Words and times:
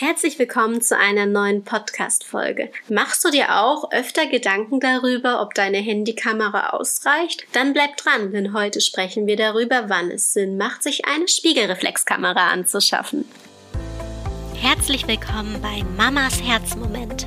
Herzlich 0.00 0.38
willkommen 0.38 0.80
zu 0.80 0.96
einer 0.96 1.26
neuen 1.26 1.62
Podcast-Folge. 1.62 2.70
Machst 2.88 3.22
du 3.22 3.30
dir 3.30 3.60
auch 3.60 3.92
öfter 3.92 4.24
Gedanken 4.26 4.80
darüber, 4.80 5.42
ob 5.42 5.52
deine 5.52 5.76
Handykamera 5.76 6.70
ausreicht? 6.70 7.44
Dann 7.52 7.74
bleib 7.74 7.98
dran, 7.98 8.32
denn 8.32 8.54
heute 8.54 8.80
sprechen 8.80 9.26
wir 9.26 9.36
darüber, 9.36 9.90
wann 9.90 10.10
es 10.10 10.32
Sinn 10.32 10.56
macht, 10.56 10.82
sich 10.82 11.04
eine 11.04 11.28
Spiegelreflexkamera 11.28 12.48
anzuschaffen. 12.50 13.26
Herzlich 14.54 15.06
willkommen 15.06 15.60
bei 15.60 15.84
Mamas 15.98 16.40
Herzmomente. 16.42 17.26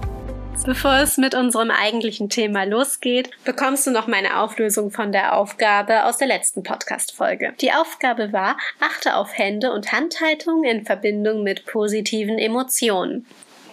Bevor 0.63 0.99
es 0.99 1.17
mit 1.17 1.33
unserem 1.33 1.71
eigentlichen 1.71 2.29
Thema 2.29 2.65
losgeht, 2.65 3.31
bekommst 3.45 3.87
du 3.87 3.91
noch 3.91 4.05
meine 4.05 4.39
Auflösung 4.39 4.91
von 4.91 5.11
der 5.11 5.35
Aufgabe 5.35 6.05
aus 6.05 6.17
der 6.17 6.27
letzten 6.27 6.61
Podcast-Folge. 6.61 7.53
Die 7.61 7.71
Aufgabe 7.71 8.31
war, 8.31 8.57
achte 8.79 9.15
auf 9.15 9.35
Hände 9.35 9.71
und 9.71 9.91
Handhaltung 9.91 10.63
in 10.63 10.85
Verbindung 10.85 11.41
mit 11.41 11.65
positiven 11.65 12.37
Emotionen. 12.37 13.25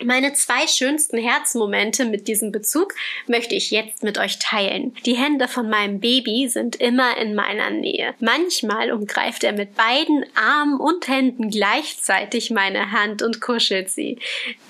Meine 0.04 0.32
zwei 0.32 0.66
schönsten 0.66 1.18
Herzmomente 1.18 2.04
mit 2.04 2.28
diesem 2.28 2.52
Bezug 2.52 2.94
möchte 3.26 3.54
ich 3.54 3.70
jetzt 3.70 4.02
mit 4.02 4.18
euch 4.18 4.38
teilen. 4.38 4.94
Die 5.04 5.16
Hände 5.16 5.48
von 5.48 5.68
meinem 5.68 5.98
Baby 6.00 6.48
sind 6.48 6.76
immer 6.76 7.16
in 7.16 7.34
meiner 7.34 7.70
Nähe. 7.70 8.14
Manchmal 8.20 8.92
umgreift 8.92 9.42
er 9.44 9.52
mit 9.52 9.74
beiden 9.74 10.24
Armen 10.34 10.78
und 10.78 11.08
Händen 11.08 11.50
gleichzeitig 11.50 12.50
meine 12.50 12.92
Hand 12.92 13.22
und 13.22 13.40
kuschelt 13.40 13.90
sie. 13.90 14.18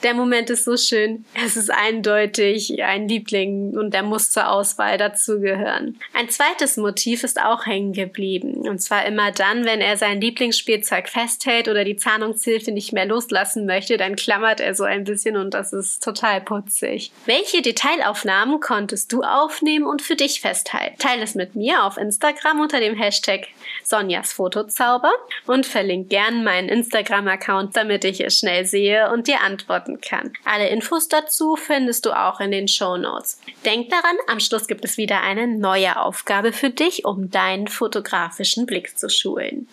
Der 0.02 0.14
Moment 0.14 0.48
ist 0.50 0.64
so 0.64 0.76
schön. 0.76 1.24
Es 1.44 1.56
ist 1.56 1.70
eindeutig 1.70 2.82
ein 2.82 3.08
Liebling 3.08 3.76
und 3.76 3.92
der 3.92 4.02
muss 4.02 4.30
zur 4.30 4.50
Auswahl 4.50 4.96
dazugehören. 4.96 5.98
Ein 6.14 6.30
zweites 6.30 6.76
Motiv 6.76 7.22
ist 7.22 7.40
auch 7.40 7.66
hängen 7.66 7.92
geblieben. 7.92 8.68
Und 8.68 8.80
zwar 8.80 9.04
immer 9.04 9.30
dann, 9.32 9.64
wenn 9.64 9.80
er 9.80 9.96
sein 9.96 10.20
Lieblingsspielzeug 10.20 11.08
festhält 11.08 11.68
oder 11.68 11.84
die 11.84 11.96
Zahnungshilfe 11.96 12.72
nicht 12.72 12.92
mehr 12.92 13.06
loslassen 13.06 13.66
möchte, 13.66 13.96
dann 13.98 14.16
klammert 14.16 14.60
er 14.60 14.74
so 14.74 14.84
ein 14.84 15.04
bisschen 15.04 15.17
bisschen 15.18 15.36
und 15.36 15.54
das 15.54 15.72
ist 15.72 16.02
total 16.02 16.40
putzig. 16.40 17.10
Welche 17.26 17.60
Detailaufnahmen 17.60 18.60
konntest 18.60 19.12
du 19.12 19.22
aufnehmen 19.22 19.84
und 19.84 20.00
für 20.00 20.14
dich 20.14 20.40
festhalten? 20.40 20.96
Teile 20.98 21.22
es 21.22 21.34
mit 21.34 21.56
mir 21.56 21.84
auf 21.84 21.96
Instagram 21.96 22.60
unter 22.60 22.78
dem 22.78 22.94
Hashtag 22.94 23.48
Sonjas 23.84 24.32
Fotozauber 24.32 25.12
und 25.46 25.66
verlink 25.66 26.08
gern 26.08 26.44
meinen 26.44 26.68
Instagram-Account, 26.68 27.76
damit 27.76 28.04
ich 28.04 28.20
es 28.20 28.38
schnell 28.38 28.64
sehe 28.64 29.10
und 29.10 29.26
dir 29.26 29.40
antworten 29.42 30.00
kann. 30.00 30.32
Alle 30.44 30.68
Infos 30.68 31.08
dazu 31.08 31.56
findest 31.56 32.06
du 32.06 32.12
auch 32.12 32.40
in 32.40 32.52
den 32.52 32.68
Show 32.68 32.96
Notes. 32.96 33.40
Denk 33.64 33.90
daran, 33.90 34.16
am 34.28 34.40
Schluss 34.40 34.68
gibt 34.68 34.84
es 34.84 34.96
wieder 34.96 35.22
eine 35.22 35.48
neue 35.48 36.00
Aufgabe 36.00 36.52
für 36.52 36.70
dich, 36.70 37.04
um 37.04 37.30
deinen 37.30 37.66
fotografischen 37.66 38.66
Blick 38.66 38.96
zu 38.98 39.10
schulen. 39.10 39.68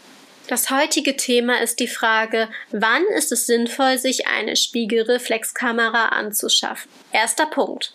Das 0.48 0.70
heutige 0.70 1.18
Thema 1.18 1.60
ist 1.62 1.80
die 1.80 1.88
Frage, 1.88 2.50
wann 2.72 3.04
ist 3.18 3.32
es 3.32 3.48
sinnvoll, 3.48 3.98
sich 3.98 4.28
eine 4.28 4.56
Spiegelreflexkamera 4.56 6.10
anzuschaffen? 6.10 6.90
Erster 7.12 7.48
Punkt. 7.48 7.94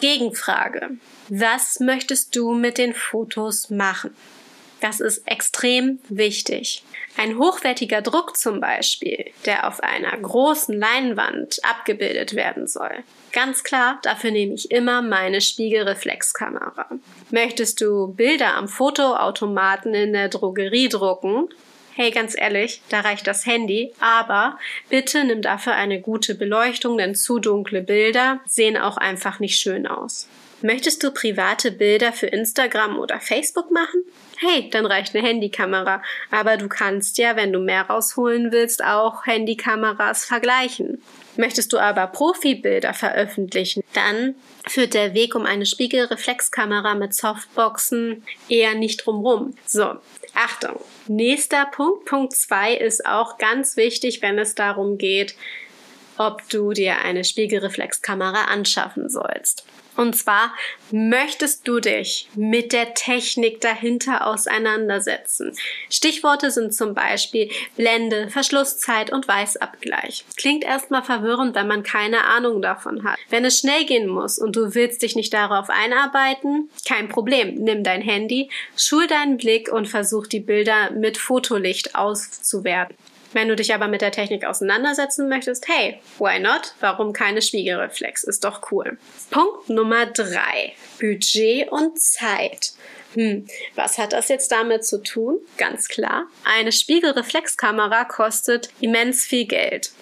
Gegenfrage. 0.00 0.96
Was 1.28 1.78
möchtest 1.80 2.34
du 2.34 2.54
mit 2.54 2.78
den 2.78 2.94
Fotos 2.94 3.68
machen? 3.68 4.16
Das 4.80 5.00
ist 5.00 5.26
extrem 5.26 5.98
wichtig. 6.08 6.82
Ein 7.16 7.38
hochwertiger 7.38 8.00
Druck 8.00 8.36
zum 8.36 8.60
Beispiel, 8.60 9.30
der 9.44 9.68
auf 9.68 9.82
einer 9.82 10.16
großen 10.16 10.78
Leinwand 10.78 11.60
abgebildet 11.62 12.34
werden 12.34 12.66
soll. 12.66 13.04
Ganz 13.32 13.62
klar, 13.62 13.98
dafür 14.02 14.30
nehme 14.30 14.54
ich 14.54 14.70
immer 14.70 15.02
meine 15.02 15.40
Spiegelreflexkamera. 15.40 16.86
Möchtest 17.30 17.80
du 17.80 18.14
Bilder 18.14 18.54
am 18.56 18.68
Fotoautomaten 18.68 19.92
in 19.92 20.12
der 20.12 20.28
Drogerie 20.28 20.88
drucken? 20.88 21.48
Hey, 21.92 22.10
ganz 22.10 22.34
ehrlich, 22.38 22.80
da 22.88 23.00
reicht 23.00 23.26
das 23.26 23.44
Handy, 23.44 23.92
aber 24.00 24.58
bitte 24.88 25.24
nimm 25.24 25.42
dafür 25.42 25.74
eine 25.74 26.00
gute 26.00 26.34
Beleuchtung, 26.34 26.96
denn 26.96 27.14
zu 27.14 27.38
dunkle 27.38 27.82
Bilder 27.82 28.40
sehen 28.46 28.78
auch 28.78 28.96
einfach 28.96 29.40
nicht 29.40 29.58
schön 29.58 29.86
aus. 29.86 30.26
Möchtest 30.62 31.02
du 31.02 31.10
private 31.10 31.72
Bilder 31.72 32.12
für 32.12 32.26
Instagram 32.26 32.98
oder 32.98 33.20
Facebook 33.20 33.70
machen? 33.70 34.04
Hey, 34.36 34.68
dann 34.70 34.86
reicht 34.86 35.14
eine 35.14 35.26
Handykamera. 35.26 36.02
Aber 36.30 36.56
du 36.56 36.68
kannst 36.68 37.18
ja, 37.18 37.36
wenn 37.36 37.52
du 37.52 37.60
mehr 37.60 37.82
rausholen 37.82 38.52
willst, 38.52 38.84
auch 38.84 39.26
Handykameras 39.26 40.24
vergleichen. 40.24 41.02
Möchtest 41.36 41.72
du 41.72 41.78
aber 41.78 42.06
Profibilder 42.08 42.92
veröffentlichen, 42.92 43.82
dann 43.94 44.34
führt 44.66 44.94
der 44.94 45.14
Weg 45.14 45.34
um 45.34 45.46
eine 45.46 45.64
Spiegelreflexkamera 45.64 46.94
mit 46.94 47.14
Softboxen 47.14 48.24
eher 48.48 48.74
nicht 48.74 49.06
drumrum. 49.06 49.54
So, 49.64 49.94
Achtung. 50.34 50.80
Nächster 51.06 51.66
Punkt, 51.66 52.04
Punkt 52.04 52.34
zwei 52.34 52.74
ist 52.74 53.06
auch 53.06 53.38
ganz 53.38 53.76
wichtig, 53.76 54.20
wenn 54.20 54.38
es 54.38 54.54
darum 54.54 54.98
geht, 54.98 55.34
ob 56.18 56.46
du 56.50 56.72
dir 56.72 56.98
eine 56.98 57.24
Spiegelreflexkamera 57.24 58.44
anschaffen 58.44 59.08
sollst. 59.08 59.64
Und 60.00 60.16
zwar 60.16 60.54
möchtest 60.92 61.66
du 61.66 61.80
dich 61.80 62.28
mit 62.34 62.72
der 62.72 62.94
Technik 62.94 63.60
dahinter 63.60 64.26
auseinandersetzen. 64.26 65.56
Stichworte 65.88 66.50
sind 66.50 66.74
zum 66.74 66.94
Beispiel 66.94 67.50
Blende, 67.76 68.28
Verschlusszeit 68.28 69.12
und 69.12 69.26
Weißabgleich. 69.28 70.24
Klingt 70.36 70.64
erstmal 70.64 71.02
verwirrend, 71.02 71.54
wenn 71.54 71.68
man 71.68 71.82
keine 71.82 72.24
Ahnung 72.24 72.62
davon 72.62 73.04
hat. 73.04 73.18
Wenn 73.28 73.44
es 73.44 73.58
schnell 73.58 73.84
gehen 73.84 74.08
muss 74.08 74.38
und 74.38 74.56
du 74.56 74.74
willst 74.74 75.02
dich 75.02 75.16
nicht 75.16 75.32
darauf 75.32 75.68
einarbeiten, 75.70 76.70
kein 76.86 77.08
Problem. 77.08 77.54
Nimm 77.54 77.84
dein 77.84 78.02
Handy, 78.02 78.50
schul 78.76 79.06
deinen 79.06 79.36
Blick 79.36 79.70
und 79.72 79.88
versuch 79.88 80.26
die 80.26 80.40
Bilder 80.40 80.90
mit 80.92 81.18
Fotolicht 81.18 81.94
auszuwerten. 81.94 82.96
Wenn 83.32 83.48
du 83.48 83.54
dich 83.54 83.72
aber 83.74 83.86
mit 83.86 84.02
der 84.02 84.10
Technik 84.10 84.44
auseinandersetzen 84.44 85.28
möchtest, 85.28 85.68
hey, 85.68 86.00
why 86.18 86.40
not? 86.40 86.74
Warum 86.80 87.12
keine 87.12 87.42
Spiegelreflex? 87.42 88.24
Ist 88.24 88.44
doch 88.44 88.72
cool. 88.72 88.98
Punkt 89.30 89.68
Nummer 89.68 90.06
drei. 90.06 90.74
Budget 91.00 91.70
und 91.70 91.98
Zeit. 91.98 92.72
Hm, 93.14 93.46
was 93.74 93.98
hat 93.98 94.12
das 94.12 94.28
jetzt 94.28 94.52
damit 94.52 94.84
zu 94.84 95.02
tun? 95.02 95.38
Ganz 95.56 95.88
klar. 95.88 96.26
Eine 96.44 96.72
Spiegelreflexkamera 96.72 98.04
kostet 98.04 98.70
immens 98.80 99.24
viel 99.24 99.46
Geld. 99.46 99.92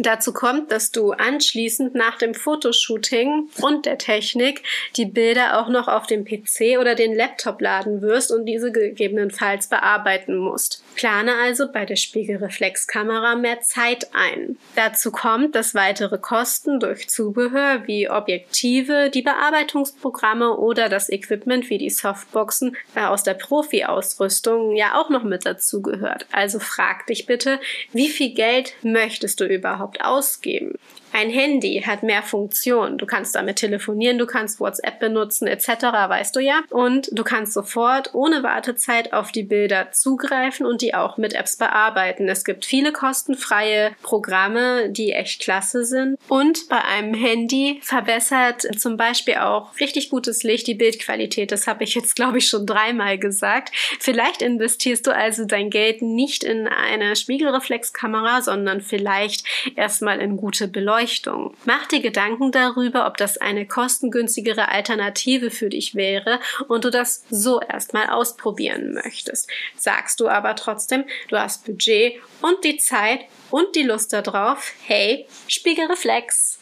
Dazu 0.00 0.32
kommt, 0.32 0.70
dass 0.70 0.92
du 0.92 1.10
anschließend 1.10 1.96
nach 1.96 2.18
dem 2.18 2.32
Fotoshooting 2.32 3.48
und 3.60 3.84
der 3.84 3.98
Technik 3.98 4.62
die 4.96 5.06
Bilder 5.06 5.58
auch 5.58 5.68
noch 5.68 5.88
auf 5.88 6.06
dem 6.06 6.24
PC 6.24 6.78
oder 6.78 6.94
den 6.94 7.16
Laptop 7.16 7.60
laden 7.60 8.00
wirst 8.00 8.30
und 8.30 8.46
diese 8.46 8.70
gegebenenfalls 8.70 9.66
bearbeiten 9.66 10.36
musst. 10.36 10.84
Plane 10.94 11.32
also 11.42 11.70
bei 11.72 11.84
der 11.84 11.96
Spiegelreflexkamera 11.96 13.34
mehr 13.34 13.60
Zeit 13.62 14.10
ein. 14.14 14.56
Dazu 14.76 15.10
kommt, 15.10 15.56
dass 15.56 15.74
weitere 15.74 16.18
Kosten 16.18 16.78
durch 16.78 17.08
Zubehör 17.08 17.88
wie 17.88 18.08
Objektive, 18.08 19.10
die 19.10 19.22
Bearbeitungsprogramme 19.22 20.56
oder 20.56 20.88
das 20.88 21.08
Equipment 21.08 21.70
wie 21.70 21.78
die 21.78 21.90
Softboxen 21.90 22.76
äh, 22.94 23.00
aus 23.00 23.24
der 23.24 23.34
Profi-Ausrüstung 23.34 24.76
ja 24.76 24.94
auch 24.94 25.10
noch 25.10 25.24
mit 25.24 25.44
dazu 25.44 25.82
gehört. 25.82 26.26
Also 26.30 26.60
frag 26.60 27.06
dich 27.08 27.26
bitte, 27.26 27.58
wie 27.92 28.08
viel 28.08 28.32
Geld 28.34 28.74
möchtest 28.82 29.40
du 29.40 29.44
überhaupt 29.44 29.87
überhaupt 29.88 30.04
ausgeben? 30.04 30.78
Ein 31.12 31.30
Handy 31.30 31.82
hat 31.86 32.02
mehr 32.02 32.22
Funktionen. 32.22 32.98
Du 32.98 33.06
kannst 33.06 33.34
damit 33.34 33.56
telefonieren, 33.56 34.18
du 34.18 34.26
kannst 34.26 34.60
WhatsApp 34.60 35.00
benutzen 35.00 35.48
etc., 35.48 35.68
weißt 36.08 36.36
du 36.36 36.40
ja. 36.40 36.60
Und 36.70 37.08
du 37.12 37.24
kannst 37.24 37.54
sofort 37.54 38.14
ohne 38.14 38.42
Wartezeit 38.42 39.12
auf 39.12 39.32
die 39.32 39.42
Bilder 39.42 39.90
zugreifen 39.92 40.66
und 40.66 40.82
die 40.82 40.94
auch 40.94 41.16
mit 41.16 41.32
Apps 41.32 41.56
bearbeiten. 41.56 42.28
Es 42.28 42.44
gibt 42.44 42.64
viele 42.64 42.92
kostenfreie 42.92 43.92
Programme, 44.02 44.90
die 44.90 45.12
echt 45.12 45.40
klasse 45.40 45.84
sind. 45.84 46.18
Und 46.28 46.68
bei 46.68 46.84
einem 46.84 47.14
Handy 47.14 47.80
verbessert 47.82 48.66
zum 48.78 48.96
Beispiel 48.96 49.36
auch 49.36 49.78
richtig 49.80 50.10
gutes 50.10 50.42
Licht 50.42 50.66
die 50.66 50.74
Bildqualität. 50.74 51.50
Das 51.50 51.66
habe 51.66 51.84
ich 51.84 51.94
jetzt, 51.94 52.16
glaube 52.16 52.38
ich, 52.38 52.48
schon 52.48 52.66
dreimal 52.66 53.18
gesagt. 53.18 53.74
Vielleicht 53.98 54.42
investierst 54.42 55.06
du 55.06 55.14
also 55.14 55.46
dein 55.46 55.70
Geld 55.70 56.02
nicht 56.02 56.44
in 56.44 56.68
eine 56.68 57.16
Spiegelreflexkamera, 57.16 58.42
sondern 58.42 58.82
vielleicht 58.82 59.44
erstmal 59.78 60.20
in 60.20 60.36
gute 60.36 60.68
Beleuchtung. 60.68 61.56
Mach 61.64 61.86
dir 61.86 62.00
Gedanken 62.00 62.52
darüber, 62.52 63.06
ob 63.06 63.16
das 63.16 63.38
eine 63.38 63.66
kostengünstigere 63.66 64.68
Alternative 64.68 65.50
für 65.50 65.70
dich 65.70 65.94
wäre 65.94 66.40
und 66.66 66.84
du 66.84 66.90
das 66.90 67.24
so 67.30 67.60
erstmal 67.60 68.10
ausprobieren 68.10 68.92
möchtest. 68.92 69.48
Sagst 69.76 70.20
du 70.20 70.28
aber 70.28 70.56
trotzdem, 70.56 71.04
du 71.28 71.38
hast 71.38 71.64
Budget 71.64 72.20
und 72.42 72.62
die 72.64 72.76
Zeit 72.76 73.20
und 73.50 73.74
die 73.76 73.84
Lust 73.84 74.12
darauf, 74.12 74.72
hey, 74.86 75.26
Spiegelreflex. 75.46 76.58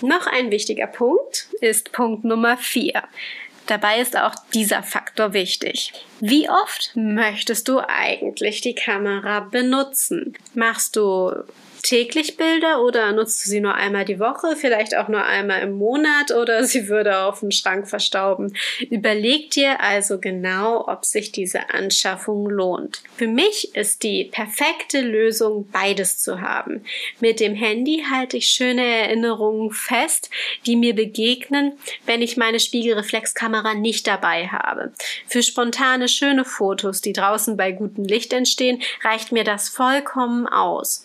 Noch 0.00 0.26
ein 0.26 0.50
wichtiger 0.50 0.86
Punkt 0.86 1.48
ist 1.60 1.92
Punkt 1.92 2.24
Nummer 2.24 2.56
4. 2.56 3.02
Dabei 3.66 4.00
ist 4.00 4.16
auch 4.16 4.34
dieser 4.52 4.82
Faktor 4.82 5.32
wichtig. 5.32 5.92
Wie 6.20 6.50
oft 6.50 6.90
möchtest 6.94 7.68
du 7.68 7.80
eigentlich 7.80 8.60
die 8.60 8.74
Kamera 8.74 9.40
benutzen? 9.40 10.34
Machst 10.54 10.96
du 10.96 11.32
täglich 11.84 12.36
Bilder 12.36 12.82
oder 12.82 13.12
nutzt 13.12 13.44
du 13.44 13.50
sie 13.50 13.60
nur 13.60 13.74
einmal 13.74 14.04
die 14.04 14.18
Woche, 14.18 14.56
vielleicht 14.56 14.96
auch 14.96 15.08
nur 15.08 15.22
einmal 15.22 15.60
im 15.60 15.72
Monat 15.72 16.32
oder 16.32 16.64
sie 16.64 16.88
würde 16.88 17.18
auf 17.18 17.40
dem 17.40 17.52
Schrank 17.52 17.88
verstauben? 17.88 18.56
Überleg 18.90 19.50
dir 19.50 19.80
also 19.80 20.18
genau, 20.18 20.88
ob 20.88 21.04
sich 21.04 21.30
diese 21.30 21.70
Anschaffung 21.70 22.48
lohnt. 22.48 23.02
Für 23.16 23.28
mich 23.28 23.76
ist 23.76 24.02
die 24.02 24.24
perfekte 24.24 25.02
Lösung, 25.02 25.68
beides 25.70 26.18
zu 26.18 26.40
haben. 26.40 26.84
Mit 27.20 27.38
dem 27.38 27.54
Handy 27.54 28.04
halte 28.10 28.38
ich 28.38 28.46
schöne 28.46 28.82
Erinnerungen 28.82 29.70
fest, 29.70 30.30
die 30.66 30.76
mir 30.76 30.94
begegnen, 30.94 31.74
wenn 32.06 32.22
ich 32.22 32.38
meine 32.38 32.60
Spiegelreflexkamera 32.60 33.74
nicht 33.74 34.06
dabei 34.06 34.48
habe. 34.48 34.92
Für 35.26 35.42
spontane 35.42 36.08
schöne 36.08 36.46
Fotos, 36.46 37.02
die 37.02 37.12
draußen 37.12 37.58
bei 37.58 37.72
gutem 37.72 38.04
Licht 38.04 38.32
entstehen, 38.32 38.82
reicht 39.02 39.32
mir 39.32 39.44
das 39.44 39.68
vollkommen 39.68 40.46
aus. 40.46 41.04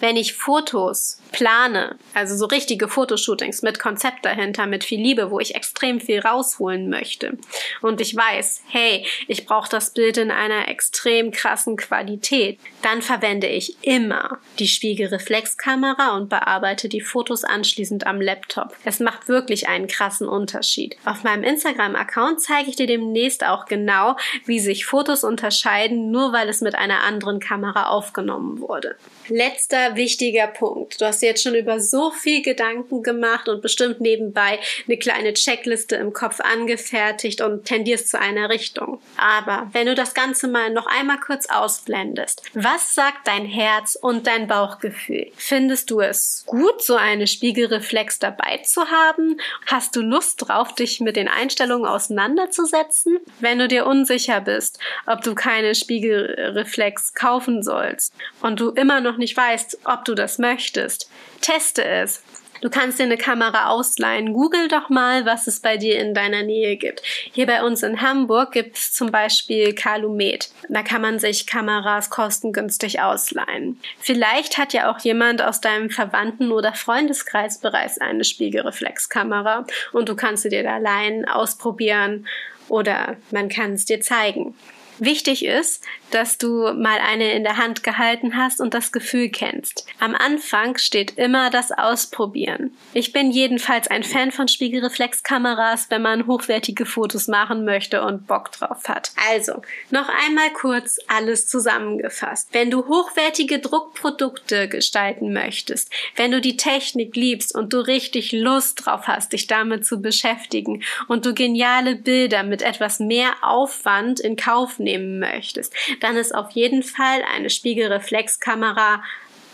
Wenn 0.00 0.16
ich 0.16 0.34
Fotos 0.34 1.20
plane, 1.32 1.96
also 2.14 2.36
so 2.36 2.46
richtige 2.46 2.88
Fotoshootings 2.88 3.62
mit 3.62 3.78
Konzept 3.78 4.24
dahinter, 4.24 4.66
mit 4.66 4.84
viel 4.84 5.00
Liebe, 5.00 5.30
wo 5.30 5.40
ich 5.40 5.54
extrem 5.54 6.00
viel 6.00 6.20
rausholen 6.20 6.88
möchte 6.88 7.38
und 7.82 8.00
ich 8.00 8.16
weiß, 8.16 8.62
hey, 8.68 9.06
ich 9.28 9.46
brauche 9.46 9.68
das 9.68 9.92
Bild 9.92 10.16
in 10.16 10.30
einer 10.30 10.68
extrem 10.68 11.30
krassen 11.30 11.76
Qualität, 11.76 12.58
dann 12.82 13.02
verwende 13.02 13.46
ich 13.46 13.84
immer 13.84 14.38
die 14.58 14.68
Spiegelreflexkamera 14.68 16.16
und 16.16 16.28
bearbeite 16.28 16.88
die 16.88 17.00
Fotos 17.00 17.44
anschließend 17.44 18.06
am 18.06 18.20
Laptop. 18.20 18.74
Es 18.84 19.00
macht 19.00 19.28
wirklich 19.28 19.68
einen 19.68 19.88
krassen 19.88 20.28
Unterschied. 20.28 20.96
Auf 21.04 21.22
meinem 21.22 21.44
Instagram-Account 21.44 22.40
zeige 22.40 22.70
ich 22.70 22.76
dir 22.76 22.86
demnächst 22.86 23.44
auch 23.44 23.66
genau, 23.66 24.16
wie 24.44 24.60
sich 24.60 24.86
Fotos 24.86 25.24
unterscheiden, 25.24 26.10
nur 26.10 26.32
weil 26.32 26.48
es 26.48 26.60
mit 26.60 26.74
einer 26.74 27.02
anderen 27.02 27.40
Kamera 27.40 27.88
aufgenommen 27.88 28.60
wurde. 28.60 28.96
Letzter 29.28 29.85
wichtiger 29.94 30.48
Punkt. 30.48 31.00
Du 31.00 31.06
hast 31.06 31.22
jetzt 31.22 31.42
schon 31.42 31.54
über 31.54 31.78
so 31.78 32.10
viel 32.10 32.42
Gedanken 32.42 33.04
gemacht 33.04 33.48
und 33.48 33.62
bestimmt 33.62 34.00
nebenbei 34.00 34.58
eine 34.86 34.96
kleine 34.96 35.34
Checkliste 35.34 35.94
im 35.96 36.12
Kopf 36.12 36.40
angefertigt 36.40 37.40
und 37.40 37.64
tendierst 37.64 38.08
zu 38.08 38.18
einer 38.18 38.48
Richtung. 38.48 39.00
Aber 39.16 39.68
wenn 39.72 39.86
du 39.86 39.94
das 39.94 40.14
Ganze 40.14 40.48
mal 40.48 40.70
noch 40.70 40.86
einmal 40.86 41.20
kurz 41.20 41.46
ausblendest, 41.48 42.42
was 42.54 42.94
sagt 42.94 43.28
dein 43.28 43.44
Herz 43.44 43.96
und 44.00 44.26
dein 44.26 44.48
Bauchgefühl? 44.48 45.30
Findest 45.36 45.90
du 45.90 46.00
es 46.00 46.42
gut, 46.46 46.82
so 46.82 46.96
eine 46.96 47.26
Spiegelreflex 47.26 48.18
dabei 48.18 48.58
zu 48.64 48.90
haben? 48.90 49.40
Hast 49.66 49.94
du 49.94 50.00
Lust 50.00 50.48
drauf, 50.48 50.74
dich 50.74 51.00
mit 51.00 51.16
den 51.16 51.28
Einstellungen 51.28 51.86
auseinanderzusetzen? 51.86 53.18
Wenn 53.40 53.58
du 53.58 53.68
dir 53.68 53.86
unsicher 53.86 54.40
bist, 54.40 54.78
ob 55.06 55.22
du 55.22 55.34
keine 55.34 55.74
Spiegelreflex 55.74 57.14
kaufen 57.14 57.62
sollst 57.62 58.12
und 58.40 58.60
du 58.60 58.70
immer 58.70 59.00
noch 59.00 59.18
nicht 59.18 59.36
weißt, 59.36 59.75
ob 59.84 60.04
du 60.04 60.14
das 60.14 60.38
möchtest, 60.38 61.10
Teste 61.40 61.84
es. 61.84 62.22
Du 62.62 62.70
kannst 62.70 62.98
dir 62.98 63.04
eine 63.04 63.18
Kamera 63.18 63.68
ausleihen. 63.68 64.32
Google 64.32 64.68
doch 64.68 64.88
mal, 64.88 65.26
was 65.26 65.46
es 65.46 65.60
bei 65.60 65.76
dir 65.76 66.00
in 66.00 66.14
deiner 66.14 66.42
Nähe 66.42 66.76
gibt. 66.76 67.02
Hier 67.04 67.46
bei 67.46 67.62
uns 67.62 67.82
in 67.82 68.00
Hamburg 68.00 68.52
gibt 68.52 68.78
es 68.78 68.92
zum 68.92 69.10
Beispiel 69.10 69.74
Calumet. 69.74 70.50
Da 70.68 70.82
kann 70.82 71.02
man 71.02 71.18
sich 71.18 71.46
Kameras 71.46 72.08
kostengünstig 72.08 73.00
ausleihen. 73.00 73.78
Vielleicht 74.00 74.56
hat 74.56 74.72
ja 74.72 74.90
auch 74.90 74.98
jemand 75.00 75.42
aus 75.42 75.60
deinem 75.60 75.90
Verwandten- 75.90 76.52
oder 76.52 76.72
Freundeskreis 76.72 77.58
bereits 77.58 77.98
eine 77.98 78.24
Spiegelreflexkamera 78.24 79.66
und 79.92 80.08
du 80.08 80.16
kannst 80.16 80.44
sie 80.44 80.48
dir 80.48 80.62
da 80.62 80.78
leihen, 80.78 81.28
ausprobieren 81.28 82.26
oder 82.68 83.16
man 83.30 83.48
kann 83.48 83.74
es 83.74 83.84
dir 83.84 84.00
zeigen. 84.00 84.54
Wichtig 84.98 85.44
ist, 85.44 85.84
dass 86.10 86.38
du 86.38 86.72
mal 86.72 86.98
eine 86.98 87.32
in 87.32 87.42
der 87.42 87.56
Hand 87.56 87.82
gehalten 87.82 88.36
hast 88.36 88.60
und 88.60 88.74
das 88.74 88.92
Gefühl 88.92 89.28
kennst. 89.28 89.86
Am 89.98 90.14
Anfang 90.14 90.78
steht 90.78 91.18
immer 91.18 91.50
das 91.50 91.72
Ausprobieren. 91.72 92.76
Ich 92.92 93.12
bin 93.12 93.30
jedenfalls 93.30 93.88
ein 93.88 94.02
Fan 94.02 94.30
von 94.30 94.48
Spiegelreflexkameras, 94.48 95.86
wenn 95.90 96.02
man 96.02 96.26
hochwertige 96.26 96.86
Fotos 96.86 97.28
machen 97.28 97.64
möchte 97.64 98.02
und 98.02 98.26
Bock 98.26 98.52
drauf 98.52 98.88
hat. 98.88 99.12
Also, 99.30 99.62
noch 99.90 100.08
einmal 100.08 100.50
kurz 100.52 100.98
alles 101.08 101.48
zusammengefasst. 101.48 102.48
Wenn 102.52 102.70
du 102.70 102.86
hochwertige 102.86 103.58
Druckprodukte 103.58 104.68
gestalten 104.68 105.32
möchtest, 105.32 105.90
wenn 106.16 106.30
du 106.30 106.40
die 106.40 106.56
Technik 106.56 107.16
liebst 107.16 107.54
und 107.54 107.72
du 107.72 107.78
richtig 107.78 108.32
Lust 108.32 108.86
drauf 108.86 109.06
hast, 109.06 109.32
dich 109.32 109.46
damit 109.46 109.86
zu 109.86 110.00
beschäftigen 110.00 110.82
und 111.08 111.26
du 111.26 111.34
geniale 111.34 111.96
Bilder 111.96 112.42
mit 112.42 112.62
etwas 112.62 113.00
mehr 113.00 113.32
Aufwand 113.42 114.20
in 114.20 114.36
Kauf 114.36 114.78
nehmen 114.78 115.18
möchtest, 115.18 115.74
dann 116.00 116.16
ist 116.16 116.34
auf 116.34 116.50
jeden 116.50 116.82
Fall 116.82 117.22
eine 117.34 117.50
Spiegelreflexkamera 117.50 119.02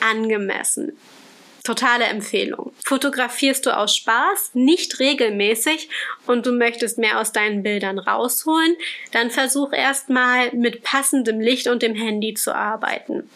angemessen. 0.01 0.97
Totale 1.65 2.07
Empfehlung. 2.07 2.73
Fotografierst 2.85 3.67
du 3.67 3.77
aus 3.77 3.95
Spaß, 3.95 4.51
nicht 4.55 4.99
regelmäßig 4.99 5.89
und 6.27 6.45
du 6.45 6.53
möchtest 6.53 6.99
mehr 6.99 7.21
aus 7.21 7.33
deinen 7.33 7.63
Bildern 7.63 8.01
rausholen, 8.01 8.75
dann 9.13 9.31
versuch 9.31 9.73
erstmal 9.73 10.53
mit 10.53 10.83
passendem 10.83 11.39
Licht 11.39 11.69
und 11.69 11.83
dem 11.83 11.95
Handy 11.95 12.35
zu 12.35 12.53
arbeiten. 12.53 13.31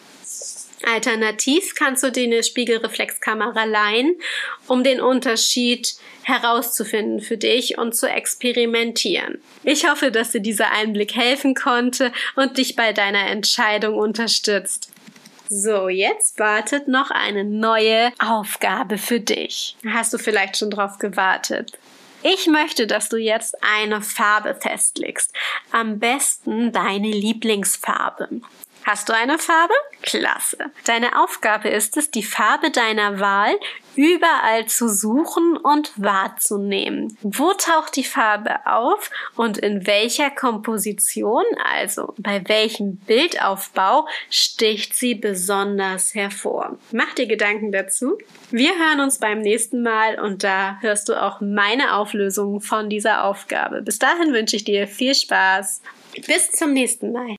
Alternativ 0.87 1.75
kannst 1.75 2.03
du 2.03 2.11
dir 2.11 2.23
eine 2.23 2.43
Spiegelreflexkamera 2.43 3.65
leihen, 3.65 4.15
um 4.67 4.83
den 4.83 5.01
Unterschied 5.01 5.95
herauszufinden 6.23 7.19
für 7.19 7.37
dich 7.37 7.77
und 7.77 7.95
zu 7.95 8.07
experimentieren. 8.07 9.41
Ich 9.63 9.89
hoffe, 9.89 10.11
dass 10.11 10.31
dir 10.31 10.41
dieser 10.41 10.71
Einblick 10.71 11.15
helfen 11.15 11.55
konnte 11.55 12.11
und 12.35 12.57
dich 12.57 12.75
bei 12.75 12.93
deiner 12.93 13.27
Entscheidung 13.27 13.95
unterstützt. 13.95 14.89
So, 15.49 15.87
jetzt 15.87 16.39
wartet 16.39 16.87
noch 16.87 17.09
eine 17.09 17.45
neue 17.45 18.11
Aufgabe 18.19 18.97
für 18.97 19.19
dich. 19.19 19.77
Hast 19.89 20.13
du 20.13 20.17
vielleicht 20.17 20.57
schon 20.57 20.71
drauf 20.71 20.97
gewartet? 20.99 21.71
Ich 22.23 22.47
möchte, 22.47 22.87
dass 22.87 23.09
du 23.09 23.17
jetzt 23.17 23.55
eine 23.63 24.01
Farbe 24.01 24.55
festlegst. 24.55 25.31
Am 25.71 25.99
besten 25.99 26.71
deine 26.71 27.11
Lieblingsfarbe. 27.11 28.41
Hast 28.87 29.09
du 29.09 29.13
eine 29.13 29.37
Farbe? 29.37 29.73
Klasse. 30.01 30.57
Deine 30.85 31.21
Aufgabe 31.21 31.67
ist 31.67 31.97
es, 31.97 32.09
die 32.09 32.23
Farbe 32.23 32.71
deiner 32.71 33.19
Wahl 33.19 33.59
überall 33.97 34.65
zu 34.67 34.87
suchen 34.87 35.57
und 35.57 35.91
wahrzunehmen. 35.97 37.17
Wo 37.21 37.51
taucht 37.51 37.97
die 37.97 38.05
Farbe 38.05 38.65
auf 38.65 39.11
und 39.35 39.57
in 39.57 39.85
welcher 39.85 40.29
Komposition, 40.29 41.43
also 41.65 42.13
bei 42.17 42.47
welchem 42.47 42.95
Bildaufbau, 42.95 44.07
sticht 44.29 44.95
sie 44.95 45.15
besonders 45.15 46.15
hervor? 46.15 46.77
Mach 46.93 47.13
dir 47.13 47.27
Gedanken 47.27 47.73
dazu. 47.73 48.17
Wir 48.51 48.69
hören 48.69 49.01
uns 49.01 49.19
beim 49.19 49.41
nächsten 49.41 49.81
Mal 49.81 50.17
und 50.17 50.45
da 50.45 50.77
hörst 50.79 51.09
du 51.09 51.21
auch 51.21 51.41
meine 51.41 51.97
Auflösung 51.97 52.61
von 52.61 52.89
dieser 52.89 53.25
Aufgabe. 53.25 53.81
Bis 53.81 53.99
dahin 53.99 54.31
wünsche 54.31 54.55
ich 54.55 54.63
dir 54.63 54.87
viel 54.87 55.13
Spaß. 55.13 55.81
Bis 56.25 56.51
zum 56.51 56.71
nächsten 56.71 57.11
Mal. 57.11 57.35